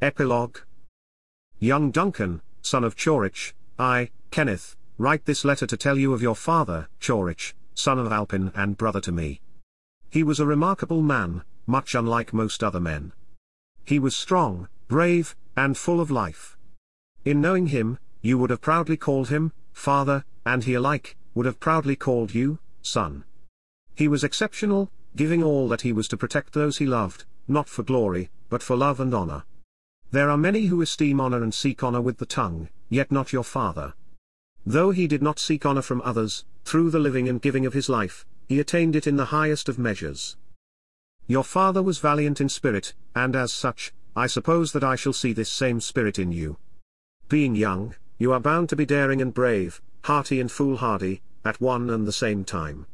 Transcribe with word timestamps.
Epilogue 0.00 0.58
Young 1.58 1.90
Duncan, 1.90 2.40
son 2.62 2.84
of 2.84 2.94
Chorich, 2.94 3.52
I, 3.80 4.10
Kenneth, 4.30 4.76
write 4.96 5.24
this 5.24 5.44
letter 5.44 5.66
to 5.66 5.76
tell 5.76 5.98
you 5.98 6.12
of 6.12 6.22
your 6.22 6.36
father, 6.36 6.88
Chorich, 7.00 7.52
son 7.74 7.98
of 7.98 8.12
Alpin 8.12 8.52
and 8.54 8.76
brother 8.76 9.00
to 9.00 9.10
me. 9.10 9.40
He 10.08 10.22
was 10.22 10.38
a 10.38 10.46
remarkable 10.46 11.02
man, 11.02 11.42
much 11.66 11.96
unlike 11.96 12.32
most 12.32 12.62
other 12.62 12.78
men. 12.78 13.10
He 13.84 13.98
was 13.98 14.14
strong, 14.14 14.68
brave, 14.86 15.34
and 15.56 15.76
full 15.76 16.00
of 16.00 16.12
life. 16.12 16.56
In 17.24 17.40
knowing 17.40 17.66
him, 17.66 17.98
you 18.22 18.38
would 18.38 18.50
have 18.50 18.60
proudly 18.60 18.96
called 18.96 19.30
him, 19.30 19.52
father, 19.72 20.24
and 20.46 20.62
he 20.62 20.74
alike, 20.74 21.16
would 21.34 21.44
have 21.44 21.58
proudly 21.58 21.96
called 21.96 22.32
you, 22.32 22.60
son. 22.82 23.24
He 23.96 24.06
was 24.06 24.22
exceptional, 24.22 24.92
giving 25.16 25.42
all 25.42 25.66
that 25.66 25.80
he 25.80 25.92
was 25.92 26.06
to 26.06 26.16
protect 26.16 26.52
those 26.52 26.78
he 26.78 26.86
loved, 26.86 27.24
not 27.48 27.68
for 27.68 27.82
glory, 27.82 28.30
but 28.48 28.62
for 28.62 28.76
love 28.76 29.00
and 29.00 29.12
honor. 29.12 29.42
There 30.10 30.30
are 30.30 30.38
many 30.38 30.66
who 30.66 30.80
esteem 30.80 31.20
honor 31.20 31.42
and 31.42 31.52
seek 31.52 31.82
honor 31.82 32.00
with 32.00 32.16
the 32.16 32.26
tongue, 32.26 32.70
yet 32.88 33.12
not 33.12 33.32
your 33.32 33.44
father. 33.44 33.92
Though 34.64 34.90
he 34.90 35.06
did 35.06 35.22
not 35.22 35.38
seek 35.38 35.66
honor 35.66 35.82
from 35.82 36.00
others, 36.02 36.46
through 36.64 36.90
the 36.90 36.98
living 36.98 37.28
and 37.28 37.42
giving 37.42 37.66
of 37.66 37.74
his 37.74 37.90
life, 37.90 38.24
he 38.48 38.58
attained 38.58 38.96
it 38.96 39.06
in 39.06 39.16
the 39.16 39.26
highest 39.26 39.68
of 39.68 39.78
measures. 39.78 40.36
Your 41.26 41.44
father 41.44 41.82
was 41.82 41.98
valiant 41.98 42.40
in 42.40 42.48
spirit, 42.48 42.94
and 43.14 43.36
as 43.36 43.52
such, 43.52 43.92
I 44.16 44.26
suppose 44.26 44.72
that 44.72 44.82
I 44.82 44.96
shall 44.96 45.12
see 45.12 45.34
this 45.34 45.50
same 45.50 45.80
spirit 45.80 46.18
in 46.18 46.32
you. 46.32 46.56
Being 47.28 47.54
young, 47.54 47.94
you 48.16 48.32
are 48.32 48.40
bound 48.40 48.70
to 48.70 48.76
be 48.76 48.86
daring 48.86 49.20
and 49.20 49.34
brave, 49.34 49.82
hearty 50.04 50.40
and 50.40 50.50
foolhardy, 50.50 51.20
at 51.44 51.60
one 51.60 51.90
and 51.90 52.06
the 52.06 52.12
same 52.12 52.44
time. 52.44 52.86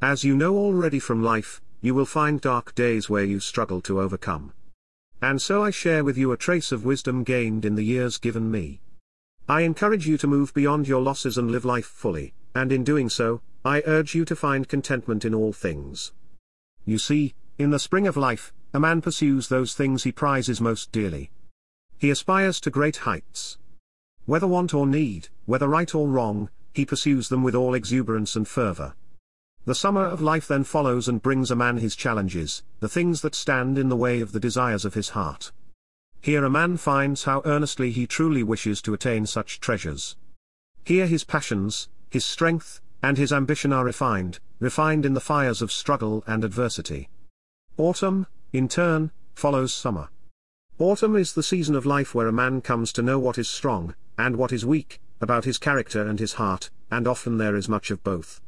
As 0.00 0.22
you 0.22 0.36
know 0.36 0.56
already 0.56 1.00
from 1.00 1.20
life, 1.20 1.60
you 1.80 1.94
will 1.94 2.06
find 2.06 2.40
dark 2.40 2.76
days 2.76 3.10
where 3.10 3.24
you 3.24 3.40
struggle 3.40 3.80
to 3.82 4.00
overcome. 4.00 4.52
And 5.24 5.40
so 5.40 5.64
I 5.64 5.70
share 5.70 6.04
with 6.04 6.18
you 6.18 6.32
a 6.32 6.36
trace 6.36 6.70
of 6.70 6.84
wisdom 6.84 7.24
gained 7.24 7.64
in 7.64 7.76
the 7.76 7.82
years 7.82 8.18
given 8.18 8.50
me. 8.50 8.82
I 9.48 9.62
encourage 9.62 10.06
you 10.06 10.18
to 10.18 10.26
move 10.26 10.52
beyond 10.52 10.86
your 10.86 11.00
losses 11.00 11.38
and 11.38 11.50
live 11.50 11.64
life 11.64 11.86
fully, 11.86 12.34
and 12.54 12.70
in 12.70 12.84
doing 12.84 13.08
so, 13.08 13.40
I 13.64 13.82
urge 13.86 14.14
you 14.14 14.26
to 14.26 14.36
find 14.36 14.68
contentment 14.68 15.24
in 15.24 15.34
all 15.34 15.54
things. 15.54 16.12
You 16.84 16.98
see, 16.98 17.34
in 17.56 17.70
the 17.70 17.78
spring 17.78 18.06
of 18.06 18.18
life, 18.18 18.52
a 18.74 18.78
man 18.78 19.00
pursues 19.00 19.48
those 19.48 19.72
things 19.72 20.02
he 20.02 20.12
prizes 20.12 20.60
most 20.60 20.92
dearly. 20.92 21.30
He 21.96 22.10
aspires 22.10 22.60
to 22.60 22.70
great 22.70 22.98
heights. 22.98 23.56
Whether 24.26 24.46
want 24.46 24.74
or 24.74 24.86
need, 24.86 25.28
whether 25.46 25.68
right 25.68 25.94
or 25.94 26.06
wrong, 26.06 26.50
he 26.74 26.84
pursues 26.84 27.30
them 27.30 27.42
with 27.42 27.54
all 27.54 27.72
exuberance 27.72 28.36
and 28.36 28.46
fervor. 28.46 28.94
The 29.66 29.74
summer 29.74 30.04
of 30.04 30.20
life 30.20 30.46
then 30.46 30.64
follows 30.64 31.08
and 31.08 31.22
brings 31.22 31.50
a 31.50 31.56
man 31.56 31.78
his 31.78 31.96
challenges, 31.96 32.62
the 32.80 32.88
things 32.88 33.22
that 33.22 33.34
stand 33.34 33.78
in 33.78 33.88
the 33.88 33.96
way 33.96 34.20
of 34.20 34.32
the 34.32 34.40
desires 34.40 34.84
of 34.84 34.92
his 34.92 35.10
heart. 35.10 35.52
Here 36.20 36.44
a 36.44 36.50
man 36.50 36.76
finds 36.76 37.24
how 37.24 37.40
earnestly 37.46 37.90
he 37.90 38.06
truly 38.06 38.42
wishes 38.42 38.82
to 38.82 38.92
attain 38.92 39.24
such 39.24 39.60
treasures. 39.60 40.16
Here 40.84 41.06
his 41.06 41.24
passions, 41.24 41.88
his 42.10 42.26
strength, 42.26 42.82
and 43.02 43.16
his 43.16 43.32
ambition 43.32 43.72
are 43.72 43.86
refined, 43.86 44.38
refined 44.60 45.06
in 45.06 45.14
the 45.14 45.20
fires 45.20 45.62
of 45.62 45.72
struggle 45.72 46.22
and 46.26 46.44
adversity. 46.44 47.08
Autumn, 47.78 48.26
in 48.52 48.68
turn, 48.68 49.12
follows 49.34 49.72
summer. 49.72 50.10
Autumn 50.78 51.16
is 51.16 51.32
the 51.32 51.42
season 51.42 51.74
of 51.74 51.86
life 51.86 52.14
where 52.14 52.28
a 52.28 52.32
man 52.32 52.60
comes 52.60 52.92
to 52.92 53.02
know 53.02 53.18
what 53.18 53.38
is 53.38 53.48
strong, 53.48 53.94
and 54.18 54.36
what 54.36 54.52
is 54.52 54.66
weak, 54.66 55.00
about 55.22 55.44
his 55.44 55.56
character 55.56 56.06
and 56.06 56.18
his 56.18 56.34
heart, 56.34 56.68
and 56.90 57.08
often 57.08 57.38
there 57.38 57.56
is 57.56 57.68
much 57.68 57.90
of 57.90 58.04
both. 58.04 58.42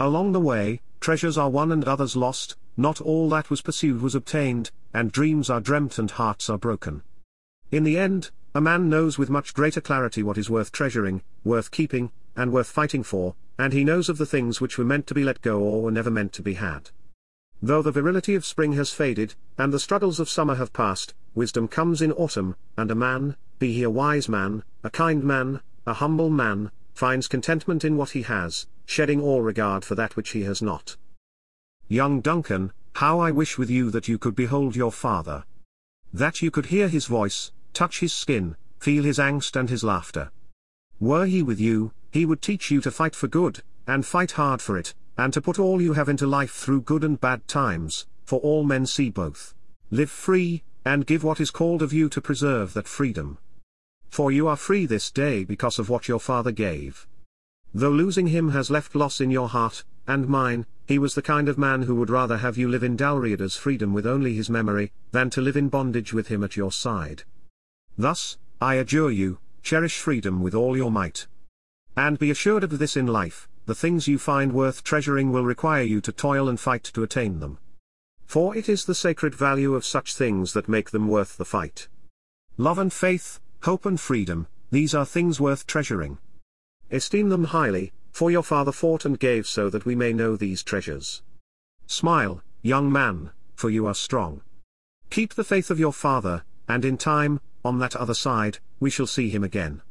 Along 0.00 0.32
the 0.32 0.40
way, 0.40 0.80
treasures 0.98 1.36
are 1.36 1.50
won 1.50 1.70
and 1.70 1.84
others 1.84 2.16
lost, 2.16 2.56
not 2.74 3.02
all 3.02 3.28
that 3.28 3.50
was 3.50 3.60
pursued 3.60 4.00
was 4.00 4.14
obtained, 4.14 4.70
and 4.94 5.12
dreams 5.12 5.50
are 5.50 5.60
dreamt 5.60 5.98
and 5.98 6.10
hearts 6.10 6.48
are 6.48 6.56
broken. 6.56 7.02
In 7.70 7.84
the 7.84 7.98
end, 7.98 8.30
a 8.54 8.62
man 8.62 8.88
knows 8.88 9.18
with 9.18 9.28
much 9.28 9.52
greater 9.52 9.82
clarity 9.82 10.22
what 10.22 10.38
is 10.38 10.48
worth 10.48 10.72
treasuring, 10.72 11.20
worth 11.44 11.70
keeping, 11.70 12.12
and 12.34 12.50
worth 12.50 12.68
fighting 12.68 13.02
for, 13.02 13.34
and 13.58 13.74
he 13.74 13.84
knows 13.84 14.08
of 14.08 14.16
the 14.16 14.24
things 14.24 14.58
which 14.58 14.78
were 14.78 14.86
meant 14.86 15.06
to 15.06 15.12
be 15.12 15.22
let 15.22 15.42
go 15.42 15.60
or 15.60 15.82
were 15.82 15.90
never 15.90 16.10
meant 16.10 16.32
to 16.32 16.42
be 16.42 16.54
had. 16.54 16.88
Though 17.60 17.82
the 17.82 17.92
virility 17.92 18.34
of 18.34 18.46
spring 18.46 18.72
has 18.72 18.94
faded, 18.94 19.34
and 19.58 19.70
the 19.70 19.78
struggles 19.78 20.18
of 20.18 20.30
summer 20.30 20.54
have 20.54 20.72
passed, 20.72 21.12
wisdom 21.34 21.68
comes 21.68 22.00
in 22.00 22.12
autumn, 22.12 22.56
and 22.74 22.90
a 22.90 22.94
man, 22.94 23.36
be 23.58 23.74
he 23.74 23.82
a 23.82 23.90
wise 23.90 24.30
man, 24.30 24.62
a 24.82 24.88
kind 24.88 25.22
man, 25.22 25.60
a 25.86 25.92
humble 25.92 26.30
man, 26.30 26.70
finds 26.94 27.28
contentment 27.28 27.84
in 27.84 27.98
what 27.98 28.10
he 28.10 28.22
has, 28.22 28.66
shedding 28.90 29.20
all 29.20 29.40
regard 29.40 29.84
for 29.84 29.94
that 29.94 30.16
which 30.16 30.30
he 30.30 30.42
has 30.42 30.60
not. 30.60 30.96
Young 31.86 32.20
Duncan, 32.20 32.72
how 32.96 33.20
I 33.20 33.30
wish 33.30 33.56
with 33.56 33.70
you 33.70 33.88
that 33.92 34.08
you 34.08 34.18
could 34.18 34.34
behold 34.34 34.74
your 34.74 34.90
father. 34.90 35.44
That 36.12 36.42
you 36.42 36.50
could 36.50 36.66
hear 36.66 36.88
his 36.88 37.06
voice, 37.06 37.52
touch 37.72 38.00
his 38.00 38.12
skin, 38.12 38.56
feel 38.80 39.04
his 39.04 39.20
angst 39.20 39.54
and 39.54 39.70
his 39.70 39.84
laughter. 39.84 40.32
Were 40.98 41.26
he 41.26 41.40
with 41.40 41.60
you, 41.60 41.92
he 42.10 42.26
would 42.26 42.42
teach 42.42 42.72
you 42.72 42.80
to 42.80 42.90
fight 42.90 43.14
for 43.14 43.28
good, 43.28 43.62
and 43.86 44.04
fight 44.04 44.32
hard 44.32 44.60
for 44.60 44.76
it, 44.76 44.92
and 45.16 45.32
to 45.34 45.40
put 45.40 45.60
all 45.60 45.80
you 45.80 45.92
have 45.92 46.08
into 46.08 46.26
life 46.26 46.50
through 46.50 46.80
good 46.80 47.04
and 47.04 47.20
bad 47.20 47.46
times, 47.46 48.08
for 48.24 48.40
all 48.40 48.64
men 48.64 48.86
see 48.86 49.08
both. 49.08 49.54
Live 49.92 50.10
free, 50.10 50.64
and 50.84 51.06
give 51.06 51.22
what 51.22 51.40
is 51.40 51.52
called 51.52 51.80
of 51.80 51.92
you 51.92 52.08
to 52.08 52.20
preserve 52.20 52.72
that 52.72 52.88
freedom. 52.88 53.38
For 54.08 54.32
you 54.32 54.48
are 54.48 54.56
free 54.56 54.84
this 54.84 55.12
day 55.12 55.44
because 55.44 55.78
of 55.78 55.88
what 55.88 56.08
your 56.08 56.18
father 56.18 56.50
gave. 56.50 57.06
Though 57.72 57.90
losing 57.90 58.26
him 58.28 58.50
has 58.50 58.70
left 58.70 58.94
loss 58.94 59.20
in 59.20 59.30
your 59.30 59.48
heart, 59.48 59.84
and 60.06 60.28
mine, 60.28 60.66
he 60.86 60.98
was 60.98 61.14
the 61.14 61.22
kind 61.22 61.48
of 61.48 61.56
man 61.56 61.82
who 61.82 61.94
would 61.96 62.10
rather 62.10 62.38
have 62.38 62.58
you 62.58 62.68
live 62.68 62.82
in 62.82 62.96
Dalriada's 62.96 63.56
freedom 63.56 63.92
with 63.92 64.06
only 64.06 64.34
his 64.34 64.50
memory, 64.50 64.92
than 65.12 65.30
to 65.30 65.40
live 65.40 65.56
in 65.56 65.68
bondage 65.68 66.12
with 66.12 66.28
him 66.28 66.42
at 66.42 66.56
your 66.56 66.72
side. 66.72 67.22
Thus, 67.96 68.38
I 68.60 68.74
adjure 68.74 69.10
you, 69.10 69.38
cherish 69.62 69.98
freedom 69.98 70.42
with 70.42 70.54
all 70.54 70.76
your 70.76 70.90
might. 70.90 71.28
And 71.96 72.18
be 72.18 72.30
assured 72.30 72.64
of 72.64 72.78
this 72.78 72.96
in 72.96 73.06
life, 73.06 73.48
the 73.66 73.74
things 73.74 74.08
you 74.08 74.18
find 74.18 74.52
worth 74.52 74.82
treasuring 74.82 75.30
will 75.30 75.44
require 75.44 75.82
you 75.82 76.00
to 76.00 76.12
toil 76.12 76.48
and 76.48 76.58
fight 76.58 76.82
to 76.82 77.04
attain 77.04 77.38
them. 77.38 77.58
For 78.26 78.56
it 78.56 78.68
is 78.68 78.84
the 78.84 78.94
sacred 78.94 79.34
value 79.34 79.74
of 79.74 79.84
such 79.84 80.14
things 80.14 80.54
that 80.54 80.68
make 80.68 80.90
them 80.90 81.06
worth 81.06 81.36
the 81.36 81.44
fight. 81.44 81.88
Love 82.56 82.78
and 82.78 82.92
faith, 82.92 83.38
hope 83.62 83.86
and 83.86 84.00
freedom, 84.00 84.48
these 84.70 84.94
are 84.94 85.06
things 85.06 85.40
worth 85.40 85.66
treasuring. 85.66 86.18
Esteem 86.90 87.28
them 87.28 87.44
highly, 87.44 87.92
for 88.12 88.30
your 88.30 88.42
father 88.42 88.72
fought 88.72 89.04
and 89.04 89.18
gave 89.18 89.46
so 89.46 89.70
that 89.70 89.84
we 89.84 89.94
may 89.94 90.12
know 90.12 90.36
these 90.36 90.62
treasures. 90.62 91.22
Smile, 91.86 92.42
young 92.62 92.90
man, 92.90 93.30
for 93.54 93.70
you 93.70 93.86
are 93.86 93.94
strong. 93.94 94.42
Keep 95.10 95.34
the 95.34 95.44
faith 95.44 95.70
of 95.70 95.78
your 95.78 95.92
father, 95.92 96.44
and 96.68 96.84
in 96.84 96.96
time, 96.96 97.40
on 97.64 97.78
that 97.78 97.96
other 97.96 98.14
side, 98.14 98.58
we 98.78 98.90
shall 98.90 99.06
see 99.06 99.28
him 99.28 99.44
again. 99.44 99.82